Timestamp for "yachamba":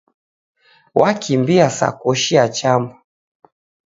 2.37-2.93